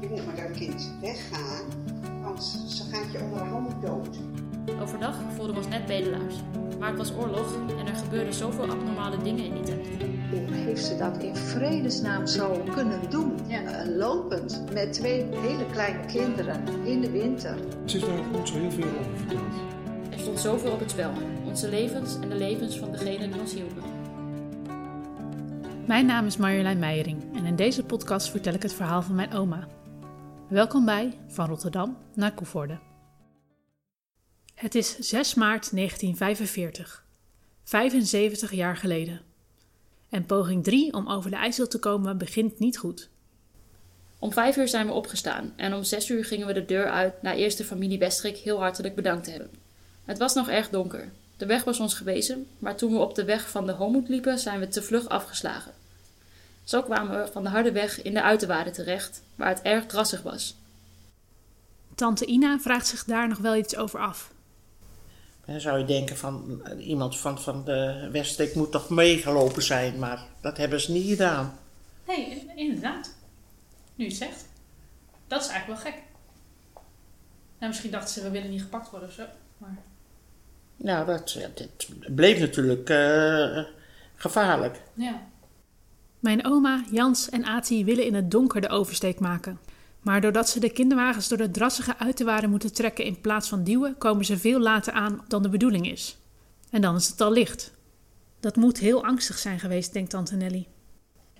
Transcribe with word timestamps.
Je 0.00 0.08
moet 0.08 0.26
met 0.26 0.36
dat 0.36 0.50
kind 0.50 0.92
weggaan, 1.00 1.64
want 2.22 2.44
ze 2.68 2.82
gaat 2.92 3.12
je 3.12 3.20
onderhand 3.20 3.82
dood. 3.82 4.18
Overdag 4.82 5.16
voelden 5.34 5.54
we 5.54 5.60
ons 5.60 5.68
net 5.68 5.86
bedelaars. 5.86 6.34
Maar 6.78 6.88
het 6.88 6.98
was 6.98 7.12
oorlog 7.12 7.54
en 7.78 7.86
er 7.86 7.94
gebeurden 7.94 8.34
zoveel 8.34 8.70
abnormale 8.70 9.16
dingen 9.22 9.44
in 9.44 9.54
die 9.54 9.62
tijd. 9.62 9.88
Hoe 10.30 10.54
heeft 10.54 10.84
ze 10.84 10.96
dat 10.96 11.22
in 11.22 11.36
vredesnaam 11.36 12.26
zo 12.26 12.64
kunnen 12.74 13.10
doen? 13.10 13.32
Ja. 13.46 13.62
Eh, 13.62 13.96
lopend 13.96 14.62
met 14.72 14.92
twee 14.92 15.24
hele 15.30 15.66
kleine 15.72 16.06
kinderen 16.06 16.62
in 16.84 17.00
de 17.00 17.10
winter. 17.10 17.56
Ze 17.84 17.96
is 17.96 18.04
daar 18.04 18.18
ook 18.18 18.36
niet 18.36 18.48
zo 18.48 18.54
heel 18.54 18.70
veel 18.70 18.88
over 19.00 19.16
verteld. 19.16 19.54
Er 20.10 20.18
stond 20.18 20.40
zoveel 20.40 20.72
op 20.72 20.80
het 20.80 20.90
spel. 20.90 21.12
Onze 21.46 21.68
levens 21.68 22.18
en 22.20 22.28
de 22.28 22.34
levens 22.34 22.78
van 22.78 22.92
degenen 22.92 23.30
die 23.32 23.40
ons 23.40 23.54
hielpen. 23.54 23.82
Mijn 25.86 26.06
naam 26.06 26.26
is 26.26 26.36
Marjolein 26.36 26.78
Meijering 26.78 27.36
en 27.36 27.44
in 27.44 27.56
deze 27.56 27.84
podcast 27.84 28.30
vertel 28.30 28.54
ik 28.54 28.62
het 28.62 28.72
verhaal 28.72 29.02
van 29.02 29.14
mijn 29.14 29.32
oma. 29.32 29.66
Welkom 30.48 30.84
bij 30.84 31.18
Van 31.28 31.46
Rotterdam 31.46 31.98
naar 32.14 32.34
Koevoorde. 32.34 32.78
Het 34.54 34.74
is 34.74 34.98
6 34.98 35.34
maart 35.34 35.74
1945, 35.74 37.04
75 37.64 38.52
jaar 38.52 38.76
geleden. 38.76 39.20
En 40.08 40.26
poging 40.26 40.64
3 40.64 40.92
om 40.92 41.08
over 41.08 41.30
de 41.30 41.36
IJssel 41.36 41.66
te 41.66 41.78
komen 41.78 42.18
begint 42.18 42.58
niet 42.58 42.78
goed. 42.78 43.08
Om 44.18 44.32
vijf 44.32 44.56
uur 44.56 44.68
zijn 44.68 44.86
we 44.86 44.92
opgestaan 44.92 45.52
en 45.56 45.74
om 45.74 45.84
zes 45.84 46.10
uur 46.10 46.24
gingen 46.24 46.46
we 46.46 46.52
de 46.52 46.64
deur 46.64 46.90
uit 46.90 47.22
na 47.22 47.34
eerst 47.34 47.58
de 47.58 47.64
familie 47.64 47.98
Westrik 47.98 48.36
heel 48.36 48.58
hartelijk 48.58 48.94
bedankt 48.94 49.24
te 49.24 49.30
hebben. 49.30 49.50
Het 50.04 50.18
was 50.18 50.34
nog 50.34 50.48
erg 50.48 50.68
donker. 50.68 51.12
De 51.36 51.46
weg 51.46 51.64
was 51.64 51.80
ons 51.80 51.94
gewezen, 51.94 52.46
maar 52.58 52.76
toen 52.76 52.92
we 52.92 52.98
op 52.98 53.14
de 53.14 53.24
weg 53.24 53.50
van 53.50 53.66
de 53.66 53.72
Homoed 53.72 54.08
liepen, 54.08 54.38
zijn 54.38 54.60
we 54.60 54.68
te 54.68 54.82
vlug 54.82 55.08
afgeslagen. 55.08 55.72
Zo 56.66 56.82
kwamen 56.82 57.22
we 57.22 57.32
van 57.32 57.42
de 57.42 57.48
harde 57.48 57.72
weg 57.72 58.02
in 58.02 58.14
de 58.14 58.22
uiterwaarden 58.22 58.72
terecht, 58.72 59.22
waar 59.34 59.48
het 59.48 59.62
erg 59.62 59.86
drassig 59.86 60.22
was. 60.22 60.56
Tante 61.94 62.26
Ina 62.26 62.58
vraagt 62.58 62.86
zich 62.86 63.04
daar 63.04 63.28
nog 63.28 63.38
wel 63.38 63.56
iets 63.56 63.76
over 63.76 64.00
af. 64.00 64.30
Dan 65.44 65.60
zou 65.60 65.78
je 65.78 65.84
denken 65.84 66.16
van 66.16 66.62
iemand 66.78 67.18
van, 67.18 67.40
van 67.40 67.64
de 67.64 68.08
Weststreek 68.12 68.54
moet 68.54 68.72
toch 68.72 68.90
meegelopen 68.90 69.62
zijn, 69.62 69.98
maar 69.98 70.26
dat 70.40 70.56
hebben 70.56 70.80
ze 70.80 70.92
niet 70.92 71.08
gedaan. 71.08 71.58
Nee, 72.06 72.46
inderdaad. 72.54 73.14
Nu 73.94 74.04
je 74.04 74.10
het 74.10 74.18
zegt. 74.18 74.44
Dat 75.26 75.42
is 75.42 75.48
eigenlijk 75.48 75.82
wel 75.82 75.92
gek. 75.92 76.02
Nou, 77.58 77.70
misschien 77.70 77.90
dachten 77.90 78.14
ze, 78.14 78.22
we 78.22 78.30
willen 78.30 78.50
niet 78.50 78.62
gepakt 78.62 78.90
worden 78.90 79.08
of 79.08 79.14
zo. 79.14 79.24
Maar... 79.58 79.76
Nou, 80.76 81.06
dat, 81.06 81.38
bleef 82.06 82.38
natuurlijk 82.38 82.90
eh, 82.90 83.64
gevaarlijk. 84.14 84.80
Ja. 84.94 85.22
Mijn 86.20 86.46
oma, 86.46 86.84
Jans 86.90 87.28
en 87.28 87.44
Ati 87.44 87.84
willen 87.84 88.04
in 88.04 88.14
het 88.14 88.30
donker 88.30 88.60
de 88.60 88.68
oversteek 88.68 89.20
maken. 89.20 89.58
Maar 90.00 90.20
doordat 90.20 90.48
ze 90.48 90.60
de 90.60 90.70
kinderwagens 90.70 91.28
door 91.28 91.38
de 91.38 91.50
drassige 91.50 91.98
uiterwaarden 91.98 92.50
moeten 92.50 92.72
trekken 92.72 93.04
in 93.04 93.20
plaats 93.20 93.48
van 93.48 93.64
duwen, 93.64 93.98
komen 93.98 94.24
ze 94.24 94.38
veel 94.38 94.60
later 94.60 94.92
aan 94.92 95.24
dan 95.28 95.42
de 95.42 95.48
bedoeling 95.48 95.90
is. 95.90 96.18
En 96.70 96.80
dan 96.80 96.96
is 96.96 97.08
het 97.08 97.20
al 97.20 97.32
licht. 97.32 97.72
Dat 98.40 98.56
moet 98.56 98.78
heel 98.78 99.04
angstig 99.04 99.38
zijn 99.38 99.60
geweest, 99.60 99.92
denkt 99.92 100.10
tante 100.10 100.36
Nelly. 100.36 100.66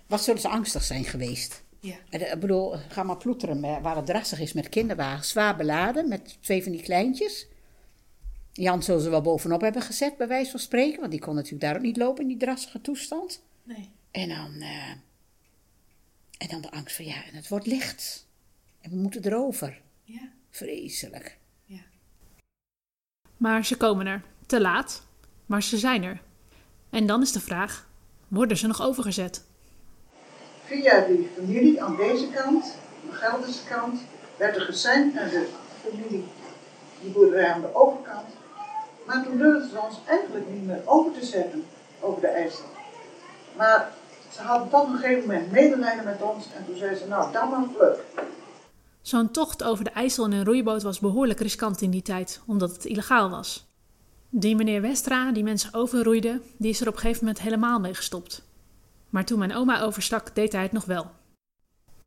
Wat 0.07 0.23
zullen 0.23 0.41
ze 0.41 0.49
angstig 0.49 0.83
zijn 0.83 1.05
geweest? 1.05 1.65
Ja. 1.81 1.97
En, 2.11 2.33
Ik 2.33 2.41
bedoel, 2.41 2.75
ga 2.89 3.03
maar 3.03 3.17
ploeteren 3.17 3.61
waar 3.61 3.97
het 3.97 4.07
drassig 4.07 4.41
is 4.41 4.53
met 4.53 4.69
kinderwagens. 4.69 5.29
Zwaar 5.29 5.57
beladen, 5.57 6.09
met 6.09 6.39
twee 6.41 6.63
van 6.63 6.73
die 6.73 6.83
kleintjes. 6.83 7.47
Jan 8.53 8.83
zullen 8.83 9.01
ze 9.01 9.11
wel 9.11 9.21
bovenop 9.21 9.61
hebben 9.61 9.83
gezet, 9.83 10.17
bij 10.17 10.29
wijze 10.29 10.51
van 10.51 10.61
spreken. 10.61 11.01
Want 11.01 11.11
die 11.11 11.21
kon 11.21 11.35
natuurlijk 11.35 11.63
daar 11.63 11.77
ook 11.77 11.83
niet 11.83 11.97
lopen 11.97 12.23
in 12.23 12.29
die 12.29 12.37
drassige 12.37 12.81
toestand. 12.81 13.43
Nee. 13.63 13.91
En 14.17 14.29
dan, 14.29 14.61
eh, 14.61 14.91
en 16.39 16.49
dan 16.49 16.61
de 16.61 16.71
angst 16.71 16.97
van, 16.97 17.05
ja, 17.05 17.25
en 17.25 17.35
het 17.35 17.49
wordt 17.49 17.67
licht. 17.67 18.27
En 18.81 18.91
we 18.91 18.97
moeten 18.97 19.25
erover. 19.25 19.81
Ja. 20.03 20.29
Vreselijk. 20.51 21.39
Maar 23.37 23.65
ze 23.65 23.77
komen 23.77 24.07
er. 24.07 24.23
Te 24.47 24.61
laat. 24.61 25.03
Maar 25.47 25.63
ze 25.63 25.79
zijn 25.79 26.03
er. 26.03 26.21
En 26.91 27.07
dan 27.07 27.23
is 27.23 27.33
de 27.33 27.41
vraag: 27.41 27.89
worden 28.29 28.57
ze 28.57 28.67
nog 28.67 28.83
overgezet? 28.83 29.45
Via 30.65 31.01
die 31.01 31.29
familie 31.37 31.83
aan 31.83 31.97
deze 31.97 32.29
kant, 32.29 32.65
de 33.11 33.13
Gelderse 33.13 33.65
kant, 33.65 34.01
werd 34.37 34.57
er 34.57 34.63
gezend 34.63 35.15
naar 35.15 35.31
de 35.31 35.49
familie, 35.83 36.25
die 37.03 37.11
boerderij 37.11 37.53
aan 37.53 37.61
de 37.61 37.75
overkant. 37.75 38.29
Maar 39.07 39.25
toen 39.25 39.39
durfden 39.39 39.71
ze 39.71 39.81
ons 39.81 40.01
eigenlijk 40.07 40.49
niet 40.51 40.67
meer 40.67 40.83
over 40.85 41.13
te 41.13 41.27
zetten 41.27 41.65
over 42.01 42.21
de 42.21 42.27
IJssel. 42.27 42.75
Maar 43.57 43.93
ze 44.37 44.67
toch 44.71 44.83
op 44.83 44.89
een 44.89 44.99
gegeven 44.99 45.27
moment 45.27 45.51
medelijden 45.51 46.05
met 46.05 46.23
ons 46.23 46.47
en 46.57 46.65
toen 46.67 46.77
zeiden 46.77 46.99
ze, 46.99 47.07
nou 47.07 47.33
dan 47.33 47.51
maar 47.51 47.65
vlug. 47.77 47.99
Zo'n 49.01 49.31
tocht 49.31 49.63
over 49.63 49.85
de 49.85 49.91
IJssel 49.91 50.25
in 50.25 50.33
een 50.33 50.45
roeiboot 50.45 50.83
was 50.83 50.99
behoorlijk 50.99 51.41
riskant 51.41 51.81
in 51.81 51.91
die 51.91 52.03
tijd, 52.03 52.41
omdat 52.47 52.73
het 52.73 52.85
illegaal 52.85 53.31
was. 53.31 53.67
Die 54.31 54.57
meneer 54.57 54.81
Westra, 54.81 55.33
die 55.33 55.45
mensen 55.45 55.75
overroeide, 55.75 56.41
die 56.57 56.71
is 56.71 56.81
er 56.81 56.89
op 56.89 56.95
een 56.95 57.01
gegeven 57.01 57.25
moment 57.25 57.43
helemaal 57.43 57.81
mee 57.81 57.95
gestopt. 57.95 58.43
Maar 59.11 59.25
toen 59.25 59.39
mijn 59.39 59.55
oma 59.55 59.81
overstak, 59.81 60.35
deed 60.35 60.53
hij 60.53 60.63
het 60.63 60.73
nog 60.73 60.85
wel. 60.85 61.11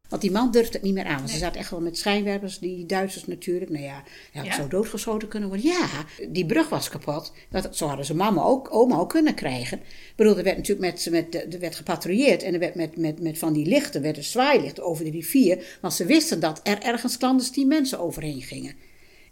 Want 0.10 0.22
die 0.22 0.32
man 0.32 0.52
durfde 0.52 0.74
het 0.74 0.82
niet 0.82 0.94
meer 0.94 1.06
aan. 1.06 1.18
Want 1.18 1.30
ze 1.30 1.38
zaten 1.38 1.60
echt 1.60 1.70
wel 1.70 1.82
met 1.82 1.98
schijnwerpers, 1.98 2.60
die 2.60 2.86
Duitsers 2.86 3.26
natuurlijk. 3.26 3.72
Nou 3.72 3.84
ja, 3.84 4.04
hij 4.32 4.42
had 4.42 4.46
Ja? 4.46 4.56
zo 4.56 4.68
doodgeschoten 4.68 5.28
kunnen 5.28 5.50
worden. 5.50 5.68
Ja, 5.68 5.88
die 6.30 6.46
brug 6.46 6.70
was 6.70 6.90
kapot. 6.90 7.32
Dat, 7.50 7.76
zo 7.76 7.88
hadden 7.88 8.06
ze 8.06 8.16
mama 8.16 8.44
ook, 8.44 8.74
oma 8.74 8.98
ook 8.98 9.10
kunnen 9.10 9.34
krijgen. 9.34 9.78
Ik 9.78 10.14
bedoel, 10.16 10.38
er 10.38 10.44
werd 10.44 10.58
natuurlijk 10.58 10.92
met, 10.92 11.08
met, 11.12 11.54
er 11.54 11.60
werd 11.60 11.76
gepatrouilleerd. 11.76 12.44
En 12.44 12.54
er 12.54 12.60
werd 12.60 12.76
met, 12.76 12.98
met, 12.98 13.22
met 13.22 13.38
van 13.38 13.54
die 13.54 13.66
lichten, 13.66 14.02
werden 14.02 14.24
zwaailichten 14.24 14.84
over 14.84 15.04
de 15.04 15.12
rivier. 15.12 15.78
Want 15.82 15.94
ze 15.94 16.06
wisten 16.06 16.40
dat 16.40 16.60
er 16.64 16.82
ergens 16.82 17.18
clandestien 17.18 17.68
mensen 17.68 18.00
overheen 18.00 18.42
gingen. 18.42 18.74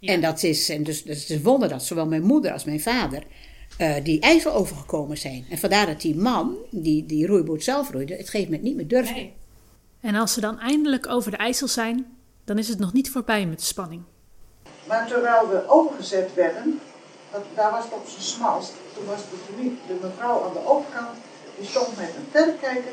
En 0.00 0.20
dat 0.20 0.42
is, 0.42 0.68
en 0.68 0.82
dus, 0.82 1.02
dus 1.02 1.20
het 1.20 1.30
is 1.30 1.40
wonder 1.40 1.68
dat 1.68 1.84
zowel 1.84 2.06
mijn 2.06 2.22
moeder 2.22 2.52
als 2.52 2.64
mijn 2.64 2.80
vader 2.80 3.22
eh, 3.78 3.94
die 4.02 4.20
IJssel 4.20 4.52
overgekomen 4.52 5.18
zijn. 5.18 5.44
En 5.50 5.58
vandaar 5.58 5.86
dat 5.86 6.00
die 6.00 6.16
man, 6.16 6.56
die 6.70 7.06
die 7.06 7.26
roeiboot 7.26 7.64
zelf 7.64 7.90
roeide, 7.90 8.14
het 8.16 8.28
gegeven 8.28 8.52
moment 8.52 8.62
niet 8.62 8.76
meer 8.76 8.88
durfde. 8.88 9.28
En 10.00 10.14
als 10.14 10.32
ze 10.32 10.40
dan 10.40 10.58
eindelijk 10.58 11.08
over 11.08 11.30
de 11.30 11.36
IJssel 11.36 11.68
zijn, 11.68 12.16
dan 12.44 12.58
is 12.58 12.68
het 12.68 12.78
nog 12.78 12.92
niet 12.92 13.10
voorbij 13.10 13.46
met 13.46 13.58
de 13.58 13.64
spanning. 13.64 14.02
Maar 14.86 15.06
terwijl 15.06 15.48
we 15.48 15.68
overgezet 15.68 16.34
werden, 16.34 16.80
dat, 17.32 17.42
daar 17.54 17.70
was 17.70 17.84
het 17.84 17.92
op 17.92 18.06
zijn 18.08 18.22
smalst, 18.22 18.72
toen 18.94 19.06
was 19.06 19.20
de, 19.86 19.94
mevrouw 20.02 20.44
aan 20.44 20.52
de 20.52 20.66
overkant, 20.66 21.16
die 21.58 21.68
stond 21.68 21.96
met 21.96 22.08
een 22.16 22.28
verrekijker 22.30 22.92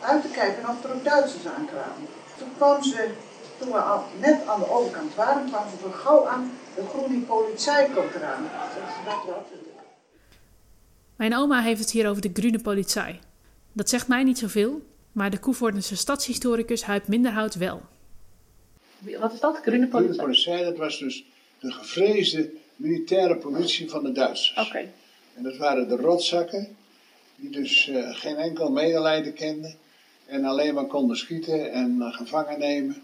uit 0.00 0.22
te 0.22 0.28
kijken 0.28 0.68
of 0.68 0.84
er 0.84 0.94
ook 0.94 1.04
Duitsers 1.04 1.46
aankwamen. 1.46 2.08
Toen 2.38 2.48
kwam 2.56 2.82
ze, 2.82 3.10
toen 3.58 3.72
we 3.72 3.78
al, 3.78 4.04
net 4.20 4.46
aan 4.46 4.60
de 4.60 4.70
overkant 4.70 5.14
waren, 5.14 5.48
kwam 5.48 5.64
ze 5.70 5.76
voor 5.76 5.92
gauw 5.92 6.26
aan, 6.26 6.50
de 6.74 6.82
groene 6.88 7.18
politie 7.18 7.94
komt 7.94 8.14
eraan. 8.14 8.42
Dat 9.04 9.24
wel? 9.26 9.46
Mijn 11.16 11.36
oma 11.36 11.62
heeft 11.62 11.80
het 11.80 11.90
hier 11.90 12.08
over 12.08 12.22
de 12.22 12.30
Grüne 12.32 12.58
Polizei. 12.58 13.20
Dat 13.72 13.88
zegt 13.88 14.08
mij 14.08 14.22
niet 14.22 14.38
zoveel, 14.38 14.82
maar 15.12 15.30
de 15.30 15.38
Koevoordense 15.38 15.96
stadshistoricus 15.96 16.82
Huip 16.82 17.08
Minderhout 17.08 17.54
wel. 17.54 17.82
Wat 19.18 19.32
is 19.32 19.40
dat? 19.40 19.60
Politie, 19.90 20.64
dat 20.64 20.76
was 20.76 20.98
dus 20.98 21.24
de 21.60 21.72
gevreesde 21.72 22.50
militaire 22.76 23.36
politie 23.36 23.90
van 23.90 24.04
de 24.04 24.12
Duitsers. 24.12 24.66
Oké. 24.66 24.92
En 25.34 25.42
dat 25.42 25.56
waren 25.56 25.88
de 25.88 25.96
rotzakken, 25.96 26.76
die 27.36 27.50
dus 27.50 27.88
eh, 27.88 28.08
geen 28.10 28.36
enkel 28.36 28.70
medelijden 28.70 29.32
kenden. 29.32 29.74
En 30.26 30.44
alleen 30.44 30.74
maar 30.74 30.86
konden 30.86 31.16
schieten 31.16 31.72
en 31.72 32.02
eh, 32.02 32.14
gevangen 32.14 32.58
nemen. 32.58 33.02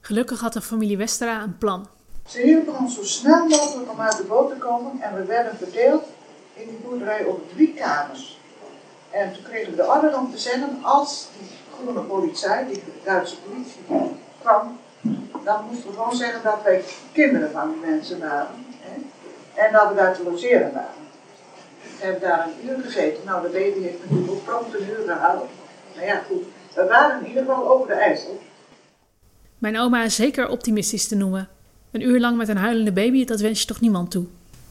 Gelukkig 0.00 0.40
had 0.40 0.52
de 0.52 0.62
familie 0.62 0.96
Westera 0.96 1.42
een 1.42 1.58
plan. 1.58 1.88
Ze 2.28 2.40
hielpen 2.40 2.78
ons 2.78 2.94
zo 2.94 3.04
snel 3.04 3.46
mogelijk 3.46 3.92
om 3.92 4.00
uit 4.00 4.16
de 4.16 4.22
boot 4.22 4.50
te 4.50 4.56
komen 4.56 5.00
en 5.00 5.14
we 5.14 5.24
werden 5.24 5.56
verdeeld 5.56 6.04
in 6.54 6.68
die 6.68 6.78
boerderij 6.78 7.26
over 7.26 7.42
drie 7.54 7.74
kamers. 7.74 8.35
En 9.16 9.32
toen 9.32 9.42
kregen 9.42 9.70
we 9.70 9.76
de 9.76 9.86
order 9.86 10.18
om 10.18 10.30
te 10.30 10.38
zenden 10.38 10.78
als 10.82 11.28
die 11.38 11.48
groene 11.74 12.00
politie, 12.00 12.66
die 12.68 12.82
Duitse 13.04 13.36
politie, 13.40 13.80
kwam, 14.40 14.78
dan 15.44 15.64
moesten 15.64 15.90
we 15.90 15.96
gewoon 15.96 16.16
zeggen 16.16 16.42
dat 16.42 16.58
wij 16.64 16.84
kinderen 17.12 17.50
van 17.50 17.70
die 17.70 17.90
mensen 17.90 18.20
waren. 18.20 18.66
Hè? 18.80 18.94
En 19.66 19.72
dat 19.72 19.88
we 19.88 19.94
daar 19.94 20.14
te 20.14 20.22
logeren 20.22 20.72
waren. 20.72 21.04
We 21.98 22.04
hebben 22.04 22.20
daar 22.20 22.46
een 22.46 22.68
uur 22.68 22.84
gezeten. 22.84 23.24
Nou, 23.24 23.42
de 23.42 23.48
baby 23.48 23.80
heeft 23.80 23.98
natuurlijk 24.02 24.30
ook 24.30 24.44
prompt 24.44 24.80
uur 24.80 25.02
gehouden. 25.06 25.48
Maar 25.94 26.04
ja, 26.04 26.22
goed. 26.26 26.44
We 26.74 26.86
waren 26.86 27.20
in 27.20 27.28
ieder 27.28 27.44
geval 27.44 27.68
over 27.68 27.86
de 27.86 27.92
IJssel. 27.92 28.40
Mijn 29.58 29.78
oma 29.78 30.02
is 30.02 30.14
zeker 30.14 30.48
optimistisch 30.48 31.08
te 31.08 31.16
noemen. 31.16 31.48
Een 31.90 32.02
uur 32.02 32.20
lang 32.20 32.36
met 32.36 32.48
een 32.48 32.56
huilende 32.56 32.92
baby, 32.92 33.24
dat 33.24 33.40
wens 33.40 33.60
je 33.60 33.66
toch 33.66 33.80
niemand 33.80 34.10
toe. 34.10 34.26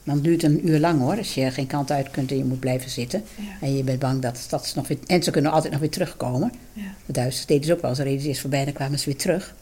Dan 0.06 0.20
duurt 0.20 0.42
het 0.42 0.50
een 0.50 0.68
uur 0.68 0.78
lang 0.78 1.00
hoor, 1.00 1.16
als 1.16 1.34
je 1.34 1.50
geen 1.50 1.66
kant 1.66 1.90
uit 1.90 2.10
kunt 2.10 2.30
en 2.30 2.36
je 2.36 2.44
moet 2.44 2.60
blijven 2.60 2.90
zitten. 2.90 3.24
En 3.60 3.76
je 3.76 3.82
bent 3.82 3.98
bang 3.98 4.22
dat, 4.22 4.46
dat 4.48 4.66
ze 4.66 4.76
nog 4.76 4.88
weer... 4.88 4.98
En 5.06 5.22
ze 5.22 5.30
kunnen 5.30 5.52
altijd 5.52 5.72
nog 5.72 5.80
weer 5.80 5.90
terugkomen. 5.90 6.52
De 7.06 7.12
Duitsers 7.12 7.46
deden 7.46 7.64
ze 7.64 7.72
ook 7.72 7.80
wel, 7.80 7.94
ze 7.94 8.02
reden 8.02 8.20
ze 8.20 8.28
eerst 8.28 8.40
voorbij 8.40 8.58
en 8.58 8.64
dan 8.64 8.74
kwamen 8.74 8.98
ze 8.98 9.04
weer 9.04 9.18
terug. 9.18 9.54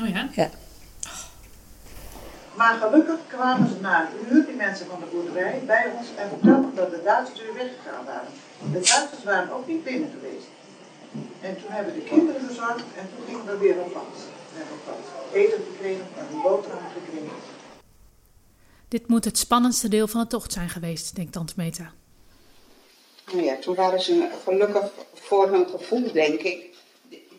Oh 0.00 0.08
ja? 0.08 0.28
Ja. 0.32 0.48
Maar 2.56 2.74
gelukkig 2.82 3.20
kwamen 3.26 3.68
ze 3.68 3.76
na 3.80 3.94
een 4.00 4.36
uur, 4.36 4.46
die 4.46 4.56
mensen 4.56 4.86
van 4.86 4.98
de 5.00 5.08
boerderij, 5.12 5.62
bij 5.66 5.84
ons 5.96 6.06
en 6.20 6.28
vertelden 6.28 6.72
dat 6.74 6.90
de 6.90 7.00
Duitsers 7.04 7.40
weer 7.40 7.54
weggegaan 7.62 8.04
waren. 8.04 8.32
De 8.72 8.80
Duitsers 8.90 9.24
waren 9.24 9.52
ook 9.56 9.66
niet 9.72 9.84
binnen 9.84 10.10
geweest. 10.16 10.48
En 11.46 11.52
toen 11.60 11.72
hebben 11.76 11.94
de 11.94 12.04
kinderen 12.12 12.42
gezorgd 12.48 12.88
en 13.00 13.04
toen 13.10 13.24
gingen 13.28 13.46
we 13.50 13.56
weer 13.64 13.76
op 13.84 13.92
pad. 13.92 14.12
We 14.52 14.56
hebben 14.60 14.76
op 14.78 14.84
pad 14.88 15.02
eten 15.40 15.60
gekregen 15.68 16.06
en 16.18 16.24
een 16.32 16.42
boterham 16.46 16.86
gekregen. 16.96 17.36
Dit 18.88 19.08
moet 19.08 19.24
het 19.24 19.38
spannendste 19.38 19.88
deel 19.88 20.06
van 20.08 20.20
de 20.20 20.26
tocht 20.26 20.52
zijn 20.52 20.68
geweest, 20.68 21.14
denkt 21.16 21.32
tante 21.32 21.52
Meta. 21.56 21.92
Nou 23.32 23.42
ja, 23.44 23.56
toen 23.56 23.74
waren 23.74 24.00
ze 24.00 24.28
gelukkig 24.44 24.90
voor 25.14 25.48
hun 25.50 25.68
gevoel, 25.68 26.12
denk 26.12 26.40
ik. 26.40 26.74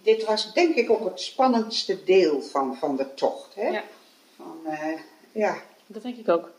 Dit 0.04 0.24
was 0.26 0.54
denk 0.54 0.76
ik 0.76 0.90
ook 0.90 1.04
het 1.04 1.22
spannendste 1.22 2.04
deel 2.04 2.42
van, 2.42 2.76
van 2.76 2.96
de 2.96 3.14
tocht. 3.14 3.56
Hè? 3.56 3.68
Ja. 3.68 3.84
Van, 4.36 4.58
eh, 4.66 5.00
ja, 5.32 5.58
Dat 5.88 6.02
denk 6.04 6.18
ik 6.18 6.30
ook. 6.30 6.52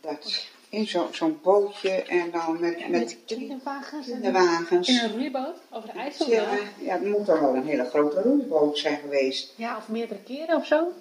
dat 0.00 0.46
in 0.68 0.86
zo- 0.86 1.08
zo'n 1.12 1.38
bootje 1.42 1.90
en 1.90 2.30
dan 2.30 2.60
met, 2.60 2.88
met 2.88 3.16
kinderwagens 3.26 4.08
en 4.08 4.20
kinderwagens. 4.20 4.88
in 4.88 4.98
een 4.98 5.12
roeiboot 5.12 5.56
over 5.70 5.92
de 5.92 5.98
IJssel. 5.98 6.30
Ja, 6.30 6.48
ja, 6.80 6.92
het 6.92 7.04
moet 7.04 7.26
dan 7.26 7.40
wel 7.40 7.54
een 7.54 7.66
hele 7.66 7.84
grote 7.84 8.20
roeiboot 8.22 8.78
zijn 8.78 8.98
geweest. 8.98 9.52
Ja, 9.56 9.76
of 9.76 9.88
meerdere 9.88 10.20
keren 10.22 10.56
of 10.56 10.66
zo. 10.66 10.92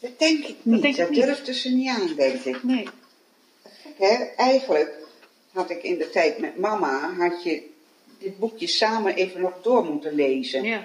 Dat 0.00 0.18
denk 0.18 0.44
ik 0.44 0.56
niet. 0.62 0.96
Dat, 0.96 1.10
niet. 1.10 1.24
durfden 1.24 1.54
ze 1.54 1.68
niet 1.68 1.88
aan, 1.88 2.14
denk 2.16 2.44
ik. 2.44 2.62
Nee. 2.62 2.88
Hè, 3.96 4.24
eigenlijk 4.36 4.94
had 5.52 5.70
ik 5.70 5.82
in 5.82 5.98
de 5.98 6.10
tijd 6.10 6.38
met 6.38 6.58
mama, 6.58 7.14
had 7.18 7.42
je 7.42 7.62
dit 8.18 8.38
boekje 8.38 8.66
samen 8.66 9.14
even 9.14 9.40
nog 9.40 9.52
door 9.62 9.84
moeten 9.84 10.14
lezen. 10.14 10.62
Ja. 10.62 10.84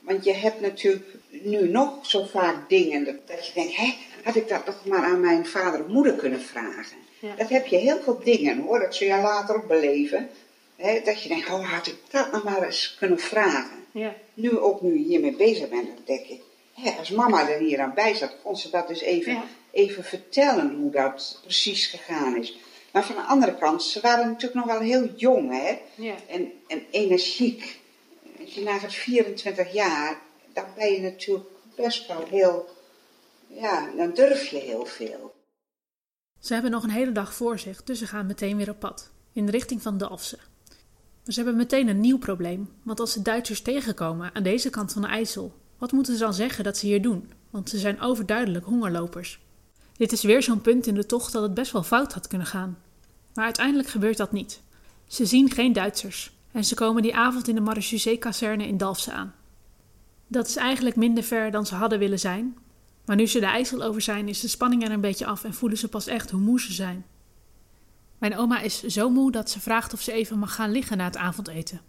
Want 0.00 0.24
je 0.24 0.32
hebt 0.32 0.60
natuurlijk 0.60 1.06
nu 1.28 1.68
nog 1.68 2.06
zo 2.06 2.24
vaak 2.24 2.68
dingen 2.68 3.04
dat, 3.04 3.26
dat 3.26 3.46
je 3.46 3.52
denkt, 3.52 3.76
hè, 3.76 3.94
had 4.22 4.36
ik 4.36 4.48
dat 4.48 4.66
nog 4.66 4.84
maar 4.84 5.02
aan 5.02 5.20
mijn 5.20 5.46
vader 5.46 5.80
of 5.80 5.86
moeder 5.86 6.14
kunnen 6.14 6.40
vragen. 6.40 6.96
Ja. 7.18 7.34
Dat 7.36 7.48
heb 7.48 7.66
je 7.66 7.76
heel 7.76 8.00
veel 8.00 8.20
dingen 8.24 8.58
hoor, 8.58 8.80
dat 8.80 8.94
zul 8.94 9.08
je 9.08 9.22
later 9.22 9.56
ook 9.56 9.66
beleven. 9.66 10.28
Hè, 10.76 11.00
dat 11.04 11.22
je 11.22 11.28
denkt, 11.28 11.50
oh, 11.50 11.72
had 11.72 11.86
ik 11.86 11.96
dat 12.10 12.32
nog 12.32 12.44
maar 12.44 12.62
eens 12.62 12.96
kunnen 12.98 13.18
vragen. 13.18 13.84
Ja. 13.92 14.14
Nu 14.34 14.58
ook 14.58 14.80
nu 14.80 14.98
je 14.98 15.04
hiermee 15.04 15.36
bezig 15.36 15.68
bent, 15.68 15.86
dan 15.86 16.04
denk 16.04 16.26
ik, 16.26 16.40
hè, 16.76 16.90
als 16.98 17.10
mama 17.10 17.48
er 17.48 17.58
hier 17.58 17.80
aan 17.80 17.94
bij 17.94 18.14
zat, 18.14 18.36
kon 18.42 18.56
ze 18.56 18.70
dat 18.70 18.88
dus 18.88 19.00
even, 19.00 19.32
Ja. 19.32 19.44
even 19.70 20.04
vertellen 20.04 20.74
hoe 20.74 20.90
dat 20.90 21.38
precies 21.42 21.86
gegaan 21.86 22.36
is. 22.36 22.56
Maar 22.92 23.04
van 23.04 23.14
de 23.14 23.22
andere 23.22 23.54
kant, 23.58 23.82
ze 23.82 24.00
waren 24.00 24.26
natuurlijk 24.26 24.54
nog 24.54 24.66
wel 24.66 24.80
heel 24.80 25.08
jong 25.16 25.50
hè, 25.50 25.78
Ja. 25.94 26.14
en, 26.28 26.52
en 26.66 26.86
energiek. 26.90 27.80
Als 28.40 28.54
je 28.54 28.62
nagaat 28.62 28.94
24 28.94 29.72
jaar, 29.72 30.20
dan 30.52 30.64
ben 30.76 30.92
je 30.92 31.00
natuurlijk 31.00 31.48
best 31.76 32.06
wel 32.06 32.24
heel, 32.30 32.68
ja, 33.46 33.90
dan 33.96 34.14
durf 34.14 34.46
je 34.46 34.58
heel 34.58 34.86
veel. 34.86 35.34
Ze 36.40 36.52
hebben 36.52 36.70
nog 36.70 36.82
een 36.82 36.90
hele 36.90 37.12
dag 37.12 37.34
voor 37.34 37.58
zich, 37.58 37.82
dus 37.84 37.98
ze 37.98 38.06
gaan 38.06 38.26
meteen 38.26 38.56
weer 38.56 38.70
op 38.70 38.78
pad, 38.78 39.10
in 39.32 39.46
de 39.46 39.52
richting 39.52 39.82
van 39.82 39.98
Dalfsen. 39.98 40.38
Maar 41.24 41.34
ze 41.34 41.40
hebben 41.40 41.56
meteen 41.56 41.88
een 41.88 42.00
nieuw 42.00 42.18
probleem, 42.18 42.72
want 42.82 43.00
als 43.00 43.12
ze 43.12 43.22
Duitsers 43.22 43.62
tegenkomen 43.62 44.30
aan 44.34 44.42
deze 44.42 44.70
kant 44.70 44.92
van 44.92 45.02
de 45.02 45.08
IJssel, 45.08 45.54
wat 45.78 45.92
moeten 45.92 46.12
ze 46.12 46.20
dan 46.20 46.34
zeggen 46.34 46.64
dat 46.64 46.76
ze 46.76 46.86
hier 46.86 47.02
doen? 47.02 47.30
Want 47.50 47.68
ze 47.70 47.78
zijn 47.78 48.00
overduidelijk 48.00 48.64
hongerlopers. 48.64 49.40
Dit 49.96 50.12
is 50.12 50.22
weer 50.22 50.42
zo'n 50.42 50.60
punt 50.60 50.86
in 50.86 50.94
de 50.94 51.06
tocht 51.06 51.32
dat 51.32 51.42
het 51.42 51.54
best 51.54 51.72
wel 51.72 51.82
fout 51.82 52.12
had 52.12 52.26
kunnen 52.26 52.46
gaan. 52.46 52.78
Maar 53.34 53.44
uiteindelijk 53.44 53.88
gebeurt 53.88 54.16
dat 54.16 54.32
niet. 54.32 54.62
Ze 55.06 55.26
zien 55.26 55.50
geen 55.50 55.72
Duitsers 55.72 56.32
en 56.52 56.64
ze 56.64 56.74
komen 56.74 57.02
die 57.02 57.16
avond 57.16 57.48
in 57.48 57.54
de 57.54 57.60
marechaussee-kazerne 57.60 58.66
in 58.66 58.76
Dalfsen 58.76 59.12
aan. 59.12 59.34
Dat 60.26 60.46
is 60.48 60.56
eigenlijk 60.56 60.96
minder 60.96 61.24
ver 61.24 61.50
dan 61.50 61.66
ze 61.66 61.74
hadden 61.74 61.98
willen 61.98 62.18
zijn, 62.18 62.56
maar 63.04 63.16
nu 63.16 63.26
ze 63.26 63.40
de 63.40 63.46
IJssel 63.46 63.82
over 63.82 64.00
zijn, 64.00 64.28
is 64.28 64.40
de 64.40 64.48
spanning 64.48 64.84
er 64.84 64.90
een 64.90 65.00
beetje 65.00 65.26
af 65.26 65.44
en 65.44 65.54
voelen 65.54 65.78
ze 65.78 65.88
pas 65.88 66.06
echt 66.06 66.30
hoe 66.30 66.40
moe 66.40 66.60
ze 66.60 66.72
zijn. 66.72 67.06
Mijn 68.18 68.36
oma 68.36 68.60
is 68.60 68.82
zo 68.82 69.10
moe 69.10 69.30
dat 69.32 69.50
ze 69.50 69.60
vraagt 69.60 69.92
of 69.92 70.00
ze 70.00 70.12
even 70.12 70.38
mag 70.38 70.54
gaan 70.54 70.70
liggen 70.70 70.96
na 70.96 71.04
het 71.04 71.16
avondeten. 71.16 71.80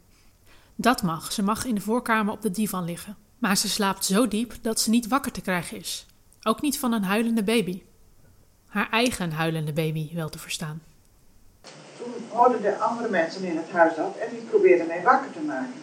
Dat 0.76 1.04
mag, 1.04 1.32
ze 1.32 1.44
mag 1.44 1.66
in 1.66 1.76
de 1.76 1.82
voorkamer 1.82 2.34
op 2.34 2.42
de 2.42 2.52
divan 2.52 2.86
liggen. 2.86 3.18
Maar 3.38 3.58
ze 3.58 3.70
slaapt 3.70 4.06
zo 4.06 4.28
diep 4.28 4.54
dat 4.62 4.80
ze 4.80 4.90
niet 4.90 5.08
wakker 5.08 5.32
te 5.32 5.42
krijgen 5.42 5.78
is. 5.78 6.06
Ook 6.44 6.62
niet 6.62 6.80
van 6.80 6.92
een 6.94 7.04
huilende 7.04 7.44
baby. 7.44 7.82
Haar 8.68 8.90
eigen 8.90 9.32
huilende 9.32 9.74
baby, 9.74 10.10
wel 10.14 10.30
te 10.30 10.40
verstaan. 10.40 10.82
Toen 11.98 12.14
hoorden 12.30 12.62
de 12.62 12.78
andere 12.78 13.10
mensen 13.10 13.44
in 13.44 13.58
het 13.58 13.72
huis 13.72 13.96
dat 13.96 14.16
en 14.18 14.30
die 14.32 14.40
probeerden 14.42 14.88
mij 14.88 15.02
wakker 15.04 15.32
te 15.32 15.40
maken. 15.40 15.74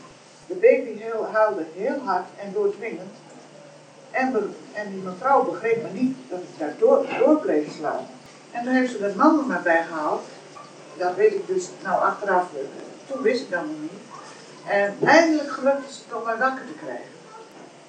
De 0.46 0.54
baby 0.54 1.02
huilde 1.32 1.64
heel 1.76 1.98
hard 2.04 2.24
en 2.38 2.52
doordringend. 2.52 3.12
En, 4.10 4.32
be- 4.32 4.48
en 4.72 4.90
die 4.92 5.00
mevrouw 5.02 5.44
begreep 5.50 5.82
me 5.82 6.00
niet 6.00 6.16
dat 6.30 6.38
ik 6.40 6.58
daar 6.58 6.74
door, 6.78 7.06
door 7.18 7.38
bleef 7.40 7.72
slaan. 7.76 8.06
En 8.50 8.64
toen 8.64 8.72
heeft 8.72 8.92
ze 8.92 8.98
de 8.98 9.12
man 9.16 9.38
er 9.38 9.46
maar 9.46 9.62
bij 9.62 9.84
gehaald. 9.84 10.22
Dat 10.98 11.16
weet 11.16 11.32
ik 11.34 11.46
dus 11.46 11.68
nou 11.82 12.02
achteraf, 12.02 12.42
eh, 12.54 12.60
toen 13.12 13.22
wist 13.22 13.40
ik 13.42 13.50
dat 13.50 13.64
nog 13.66 13.80
niet. 13.80 14.00
En 14.66 14.96
eindelijk 15.04 15.50
gelukte 15.50 15.92
ze 15.92 16.00
toch 16.08 16.24
mij 16.24 16.36
wakker 16.36 16.66
te 16.66 16.72
krijgen. 16.84 17.12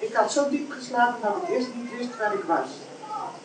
Ik 0.08 0.14
had 0.14 0.32
zo 0.32 0.50
diep 0.50 0.72
geslapen 0.72 1.22
dat 1.22 1.36
ik 1.42 1.50
eerst 1.50 1.68
niet 1.76 1.98
wist 1.98 2.18
waar 2.18 2.34
ik 2.34 2.44
was. 2.44 2.70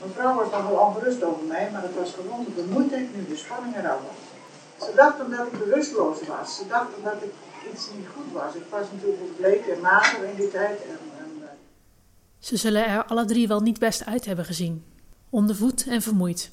Mevrouw 0.07 0.35
was 0.35 0.51
nog 0.51 0.69
wel 0.69 0.79
ongerust 0.87 1.23
over 1.23 1.45
mij, 1.45 1.69
maar 1.73 1.83
het 1.83 1.95
was 1.95 2.13
gewoon 2.13 2.45
de 2.45 2.53
vermoeidheid 2.61 3.17
nu 3.17 3.27
de 3.29 3.37
spanning 3.37 3.77
eraf 3.77 4.01
was. 4.09 4.89
Ze 4.89 4.95
dachten 4.95 5.31
dat 5.31 5.47
ik 5.47 5.59
bewusteloos 5.59 6.19
was. 6.27 6.57
Ze 6.57 6.67
dachten 6.69 7.03
dat 7.03 7.23
ik 7.23 7.33
iets 7.73 7.89
niet 7.97 8.07
goed 8.15 8.33
was. 8.33 8.55
Ik 8.55 8.65
was 8.71 8.87
natuurlijk 8.93 9.37
bleek 9.37 9.67
en 9.67 9.81
mager 9.81 10.25
in 10.25 10.37
die 10.37 10.51
tijd. 10.51 10.79
En, 10.83 10.99
en, 11.19 11.43
eh, 11.43 11.49
Ze 12.39 12.57
zullen 12.57 12.87
er 12.87 13.05
alle 13.05 13.25
drie 13.25 13.49
wel 13.49 13.61
niet 13.61 13.79
best 13.79 14.07
uit 14.07 14.25
hebben 14.25 14.45
gezien. 14.45 14.85
Ondervoed 15.31 15.87
en 15.87 16.03
vermoeid. 16.03 16.51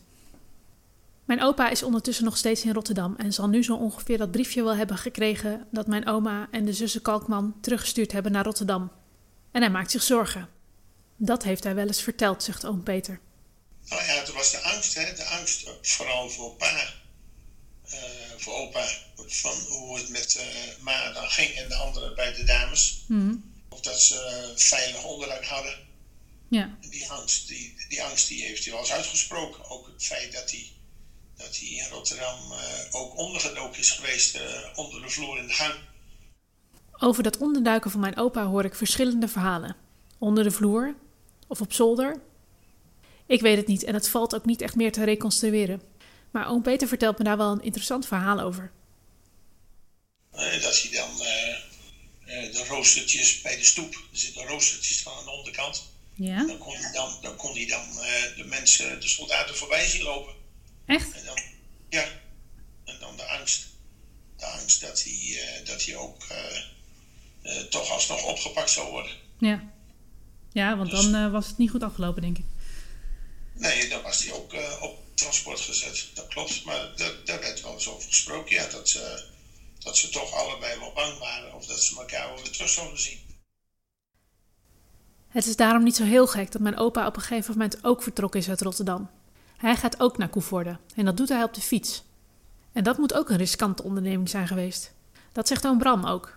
Mijn 1.25 1.41
opa 1.41 1.69
is 1.69 1.83
ondertussen 1.83 2.25
nog 2.25 2.37
steeds 2.37 2.63
in 2.63 2.73
Rotterdam 2.73 3.13
en 3.17 3.33
zal 3.33 3.47
nu 3.47 3.63
zo 3.63 3.75
ongeveer 3.75 4.17
dat 4.17 4.31
briefje 4.31 4.63
wel 4.63 4.75
hebben 4.75 4.97
gekregen 4.97 5.67
dat 5.71 5.87
mijn 5.87 6.07
oma 6.07 6.47
en 6.51 6.65
de 6.65 6.73
zussen 6.73 7.01
Kalkman 7.01 7.55
teruggestuurd 7.61 8.11
hebben 8.11 8.31
naar 8.31 8.43
Rotterdam. 8.43 8.91
En 9.57 9.63
hij 9.63 9.71
maakt 9.71 9.91
zich 9.91 10.03
zorgen. 10.03 10.49
Dat 11.15 11.43
heeft 11.43 11.63
hij 11.63 11.75
wel 11.75 11.87
eens 11.87 12.01
verteld, 12.01 12.43
zegt 12.43 12.65
oom 12.65 12.83
Peter. 12.83 13.19
Nou 13.89 14.03
ja, 14.03 14.13
het 14.13 14.31
was 14.31 14.51
de 14.51 14.61
angst, 14.61 14.93
hè? 14.93 15.13
de 15.13 15.23
angst, 15.23 15.67
eh, 15.67 15.73
vooral 15.81 16.29
voor 16.29 16.55
pa, 16.55 16.93
eh, 17.83 17.99
voor 18.37 18.53
opa, 18.53 18.87
van 19.15 19.57
hoe 19.57 19.97
het 19.97 20.09
met 20.09 20.35
eh, 20.35 20.45
ma 20.79 21.11
dan 21.11 21.29
ging 21.29 21.55
en 21.55 21.67
de 21.67 21.75
anderen 21.75 22.15
bij 22.15 22.33
de 22.33 22.43
dames. 22.43 23.05
Of 23.69 23.79
dat 23.81 24.01
ze 24.01 24.51
veilig 24.55 25.03
onderdak 25.03 25.45
hadden. 25.45 25.77
Ja. 26.49 26.77
Die 26.89 27.09
angst, 27.09 27.47
die, 27.47 27.75
die 27.89 28.03
angst 28.03 28.27
die 28.27 28.43
heeft 28.43 28.63
hij 28.63 28.73
wel 28.73 28.81
eens 28.81 28.91
uitgesproken. 28.91 29.69
Ook 29.69 29.87
het 29.87 30.03
feit 30.03 30.33
dat 30.33 30.51
hij, 30.51 30.71
dat 31.35 31.57
hij 31.57 31.67
in 31.67 31.89
Rotterdam 31.89 32.53
ook 32.91 33.17
ondergedoken 33.17 33.79
is 33.79 33.91
geweest, 33.91 34.39
onder 34.75 35.01
de 35.01 35.09
vloer 35.09 35.37
in 35.37 35.47
de 35.47 35.53
gang. 35.53 35.73
Over 36.99 37.23
dat 37.23 37.37
onderduiken 37.37 37.91
van 37.91 37.99
mijn 37.99 38.17
opa 38.17 38.45
hoor 38.45 38.65
ik 38.65 38.75
verschillende 38.75 39.27
verhalen. 39.27 39.75
Onder 40.17 40.43
de 40.43 40.51
vloer 40.51 40.95
of 41.47 41.61
op 41.61 41.73
zolder. 41.73 42.21
Ik 43.25 43.41
weet 43.41 43.57
het 43.57 43.67
niet 43.67 43.83
en 43.83 43.93
het 43.93 44.09
valt 44.09 44.35
ook 44.35 44.45
niet 44.45 44.61
echt 44.61 44.75
meer 44.75 44.91
te 44.91 45.03
reconstrueren. 45.03 45.81
Maar 46.31 46.49
oom 46.49 46.61
Peter 46.61 46.87
vertelt 46.87 47.17
me 47.17 47.23
daar 47.23 47.37
wel 47.37 47.51
een 47.51 47.63
interessant 47.63 48.07
verhaal 48.07 48.39
over. 48.39 48.71
Dat 50.31 50.81
hij 50.81 50.91
dan 50.91 51.21
eh, 51.21 51.49
eh, 52.25 52.53
de 52.53 52.65
roostertjes 52.67 53.41
bij 53.41 53.57
de 53.57 53.63
stoep, 53.63 53.93
er 53.93 54.17
zitten 54.17 54.47
roostertjes 54.47 55.01
van 55.01 55.13
aan 55.13 55.23
de 55.23 55.31
onderkant. 55.31 55.85
Ja? 56.15 56.45
Dan 56.45 56.57
kon 56.57 56.75
hij 56.75 56.91
dan, 56.91 57.17
dan, 57.21 57.35
kon 57.35 57.55
hij 57.55 57.65
dan 57.65 57.99
eh, 57.99 58.35
de 58.35 58.43
mensen, 58.43 59.01
de 59.01 59.07
soldaten 59.07 59.55
voorbij 59.55 59.87
zien 59.87 60.03
lopen. 60.03 60.33
Echt? 60.85 61.11
En 61.11 61.25
dan, 61.25 61.39
ja, 61.89 62.03
en 62.83 62.99
dan 62.99 63.17
de 63.17 63.25
angst. 63.25 63.65
De 64.37 64.45
angst 64.45 64.81
dat 64.81 65.03
hij, 65.03 65.61
dat 65.65 65.85
hij 65.85 65.95
ook 65.95 66.27
toch 67.69 67.91
alsnog 67.91 68.23
opgepakt 68.23 68.69
zou 68.69 68.91
worden. 68.91 69.11
Ja. 69.37 69.63
Ja, 70.51 70.77
want 70.77 70.91
dan 70.91 71.15
eh, 71.15 71.31
was 71.31 71.47
het 71.47 71.57
niet 71.57 71.69
goed 71.69 71.83
afgelopen, 71.83 72.21
denk 72.21 72.37
ik. 72.37 72.45
Nee, 73.53 73.89
dan 73.89 74.01
was 74.01 74.23
hij 74.23 74.33
ook 74.33 74.53
eh, 74.53 74.81
op 74.81 74.99
transport 75.13 75.59
gezet. 75.59 76.07
Dat 76.13 76.27
klopt, 76.27 76.63
maar 76.63 76.91
daar, 76.95 77.11
daar 77.25 77.39
werd 77.39 77.61
wel 77.61 77.73
eens 77.73 77.87
over 77.87 78.07
gesproken. 78.07 78.55
Ja, 78.55 78.67
dat, 78.69 78.89
ze 78.89 79.23
dat 79.79 79.97
ze 79.97 80.09
toch 80.09 80.33
allebei 80.33 80.79
wel 80.79 80.91
bang 80.93 81.19
waren 81.19 81.53
of 81.53 81.65
dat 81.65 81.83
ze 81.83 81.99
elkaar 81.99 82.27
wel 82.27 82.43
weer 82.43 82.51
terug 82.51 82.69
zouden 82.69 82.99
zien. 82.99 83.19
Het 85.27 85.45
is 85.45 85.55
daarom 85.55 85.83
niet 85.83 85.95
zo 85.95 86.03
heel 86.03 86.27
gek 86.27 86.51
dat 86.51 86.61
mijn 86.61 86.77
opa 86.77 87.07
op 87.07 87.15
een 87.15 87.21
gegeven 87.21 87.51
moment 87.51 87.83
ook 87.83 88.03
vertrokken 88.03 88.39
is 88.39 88.49
uit 88.49 88.61
Rotterdam. 88.61 89.09
Hij 89.57 89.75
gaat 89.75 89.99
ook 89.99 90.17
naar 90.17 90.29
Koevoorde 90.29 90.77
en 90.95 91.05
dat 91.05 91.17
doet 91.17 91.29
hij 91.29 91.43
op 91.43 91.53
de 91.53 91.61
fiets. 91.61 92.03
En 92.71 92.83
dat 92.83 92.97
moet 92.97 93.13
ook 93.13 93.29
een 93.29 93.37
riskante 93.37 93.83
onderneming 93.83 94.29
zijn 94.29 94.47
geweest. 94.47 94.93
Dat 95.31 95.47
zegt 95.47 95.65
oom 95.65 95.77
Bram 95.77 96.05
ook. 96.05 96.36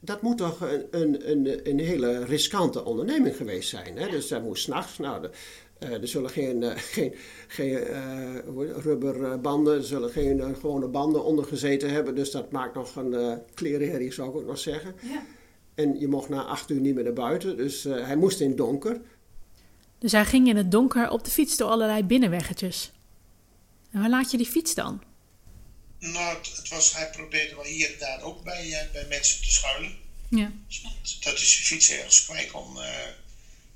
Dat 0.00 0.22
moet 0.22 0.38
toch 0.38 0.60
een, 0.60 0.86
een, 0.90 1.30
een, 1.30 1.68
een 1.68 1.78
hele 1.78 2.24
riskante 2.24 2.84
onderneming 2.84 3.36
geweest 3.36 3.68
zijn. 3.68 3.96
Hè? 3.96 4.10
Dus 4.10 4.30
hij 4.30 4.40
moest 4.40 4.62
s'nachts. 4.62 4.98
Nou, 4.98 5.22
de, 5.22 5.30
eh, 5.78 5.92
er 5.92 6.08
zullen 6.08 6.30
geen, 6.30 6.62
eh, 6.62 6.72
geen, 6.94 7.14
geen 7.48 7.76
eh, 7.76 8.34
rubberbanden, 8.76 9.76
er 9.76 9.84
zullen 9.84 10.10
geen 10.10 10.56
gewone 10.56 10.88
banden 10.88 11.24
onder 11.24 11.44
gezeten 11.44 11.90
hebben. 11.90 12.14
Dus 12.14 12.30
dat 12.30 12.50
maakt 12.50 12.74
nog 12.74 12.96
een 12.96 13.12
uh, 13.12 13.32
klerenherrie, 13.54 14.12
zou 14.12 14.28
ik 14.28 14.36
ook 14.36 14.46
nog 14.46 14.58
zeggen. 14.58 14.94
Ja. 15.02 15.22
En 15.78 16.00
je 16.00 16.08
mocht 16.08 16.28
na 16.28 16.42
acht 16.42 16.70
uur 16.70 16.80
niet 16.80 16.94
meer 16.94 17.04
naar 17.04 17.12
buiten. 17.12 17.56
Dus 17.56 17.84
eh, 17.84 18.06
hij 18.06 18.16
moest 18.16 18.40
in 18.40 18.48
het 18.48 18.56
donker. 18.56 19.00
Dus 19.98 20.12
hij 20.12 20.24
ging 20.24 20.48
in 20.48 20.56
het 20.56 20.70
donker 20.70 21.10
op 21.10 21.24
de 21.24 21.30
fiets 21.30 21.56
door 21.56 21.68
allerlei 21.68 22.04
binnenweggetjes. 22.04 22.92
En 23.90 24.00
waar 24.00 24.10
laat 24.10 24.30
je 24.30 24.36
die 24.36 24.46
fiets 24.46 24.74
dan? 24.74 25.02
Nou, 25.98 26.38
het, 26.56 26.68
was, 26.68 26.92
hij 26.92 27.10
probeerde 27.10 27.54
wel 27.54 27.64
hier 27.64 27.92
en 27.92 27.98
daar 27.98 28.20
ook 28.20 28.42
bij, 28.42 28.72
eh, 28.72 28.90
bij 28.90 29.04
mensen 29.04 29.42
te 29.42 29.50
schuilen. 29.50 29.98
Ja. 30.30 30.52
Dat 31.20 31.38
hij 31.38 31.46
zijn 31.46 31.64
fiets 31.64 31.88
ergens 31.90 32.24
kwijt 32.24 32.50
kon. 32.50 32.82
eh, 32.82 33.06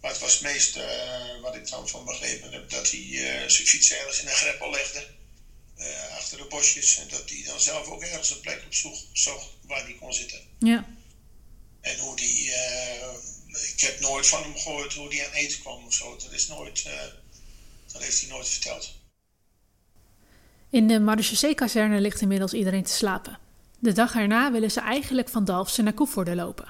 maar 0.01 0.11
het 0.11 0.21
was 0.21 0.33
het 0.33 0.41
meest, 0.41 0.77
eh, 0.77 1.41
wat 1.41 1.55
ik 1.55 1.69
dan 1.69 1.89
van 1.89 2.05
begrepen 2.05 2.53
heb, 2.53 2.71
dat 2.71 2.91
hij 2.91 3.09
zijn 3.49 3.67
fiets 3.67 3.91
ergens 3.91 4.19
in 4.21 4.27
een 4.27 4.35
greppel 4.35 4.71
legde. 4.71 5.07
achter 6.11 6.37
de 6.39 6.45
bosjes. 6.45 6.97
En 6.97 7.09
dat 7.09 7.29
hij 7.31 7.43
dan 7.45 7.61
zelf 7.61 7.87
ook 7.87 8.03
ergens 8.03 8.31
een 8.31 8.41
plek 8.41 8.63
op 8.65 8.75
zocht, 8.75 9.05
zocht 9.13 9.47
waar 9.63 9.83
hij 9.83 9.95
kon 9.95 10.13
zitten. 10.13 10.41
Ja. 10.59 10.89
En 11.81 11.99
hoe 11.99 12.17
die, 12.17 12.51
ik 13.73 13.81
heb 13.81 14.01
nooit 14.01 14.27
van 14.27 14.43
hem 14.43 14.59
gehoord 14.59 14.93
hoe 14.93 15.15
hij 15.15 15.27
aan 15.27 15.33
eten 15.33 15.61
kwam 15.61 15.85
of 15.85 15.95
zo. 15.95 16.17
Dat 16.17 16.33
is 16.33 16.47
nooit, 16.47 16.83
dat 17.93 18.03
heeft 18.03 18.21
hij 18.21 18.29
nooit 18.29 18.49
verteld. 18.49 18.95
In 20.73 20.87
de 20.87 21.01
Marechaussee-kazerne 21.01 22.01
ligt 22.01 22.21
inmiddels 22.21 22.53
iedereen 22.53 22.83
te 22.83 22.93
slapen. 22.93 23.39
De 23.79 23.93
dag 23.93 24.15
erna 24.15 24.53
willen 24.53 24.71
ze 24.71 24.81
eigenlijk 24.81 25.29
van 25.29 25.45
Dalfsen 25.45 25.85
naar 25.85 25.93
Koevoorde 25.93 26.35
lopen. 26.35 26.65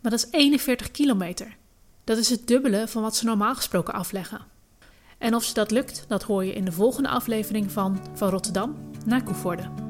Maar 0.00 0.10
dat 0.10 0.24
is 0.24 0.28
41 0.30 0.90
kilometer. 0.90 1.56
Dat 2.04 2.18
is 2.18 2.30
het 2.30 2.46
dubbele 2.46 2.88
van 2.88 3.02
wat 3.02 3.16
ze 3.16 3.24
normaal 3.24 3.54
gesproken 3.54 3.94
afleggen. 3.94 4.40
En 5.18 5.34
of 5.34 5.44
ze 5.44 5.54
dat 5.54 5.70
lukt, 5.70 6.04
dat 6.08 6.22
hoor 6.22 6.44
je 6.44 6.52
in 6.52 6.64
de 6.64 6.72
volgende 6.72 7.08
aflevering 7.08 7.70
van 7.70 8.00
Van 8.14 8.28
Rotterdam 8.28 8.76
naar 9.06 9.22
Koevoorde. 9.22 9.83